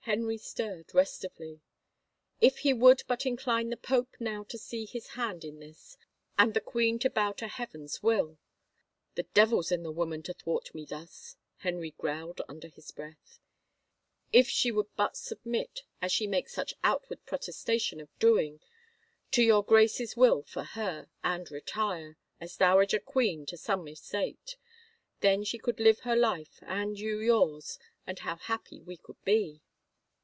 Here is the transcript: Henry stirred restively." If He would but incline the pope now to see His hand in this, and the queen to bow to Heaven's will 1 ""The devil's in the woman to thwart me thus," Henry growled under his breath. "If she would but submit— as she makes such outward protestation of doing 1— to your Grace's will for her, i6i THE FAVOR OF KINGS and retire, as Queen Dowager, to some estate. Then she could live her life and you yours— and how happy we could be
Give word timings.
Henry 0.00 0.36
stirred 0.36 0.92
restively." 0.92 1.62
If 2.42 2.58
He 2.58 2.74
would 2.74 3.04
but 3.08 3.24
incline 3.24 3.70
the 3.70 3.76
pope 3.78 4.16
now 4.20 4.44
to 4.50 4.58
see 4.58 4.84
His 4.84 5.06
hand 5.16 5.44
in 5.46 5.60
this, 5.60 5.96
and 6.36 6.52
the 6.52 6.60
queen 6.60 6.98
to 6.98 7.08
bow 7.08 7.32
to 7.32 7.48
Heaven's 7.48 8.02
will 8.02 8.26
1 8.36 8.38
""The 9.14 9.22
devil's 9.22 9.72
in 9.72 9.82
the 9.82 9.90
woman 9.90 10.22
to 10.24 10.34
thwart 10.34 10.74
me 10.74 10.84
thus," 10.84 11.36
Henry 11.56 11.92
growled 11.92 12.42
under 12.50 12.68
his 12.68 12.90
breath. 12.90 13.40
"If 14.30 14.46
she 14.50 14.70
would 14.70 14.94
but 14.94 15.16
submit— 15.16 15.84
as 16.02 16.12
she 16.12 16.26
makes 16.26 16.52
such 16.52 16.74
outward 16.84 17.24
protestation 17.24 17.98
of 17.98 18.10
doing 18.18 18.56
1— 18.58 18.60
to 19.32 19.42
your 19.42 19.64
Grace's 19.64 20.18
will 20.18 20.42
for 20.42 20.64
her, 20.64 20.82
i6i 20.82 20.84
THE 20.84 20.88
FAVOR 20.90 21.06
OF 21.06 21.22
KINGS 21.22 21.48
and 21.48 21.50
retire, 21.50 22.16
as 22.42 22.56
Queen 22.58 22.58
Dowager, 22.58 23.46
to 23.46 23.56
some 23.56 23.88
estate. 23.88 24.56
Then 25.20 25.44
she 25.44 25.56
could 25.56 25.80
live 25.80 26.00
her 26.00 26.14
life 26.14 26.58
and 26.60 26.98
you 27.00 27.20
yours— 27.20 27.78
and 28.06 28.18
how 28.18 28.36
happy 28.36 28.82
we 28.82 28.98
could 28.98 29.24
be 29.24 29.62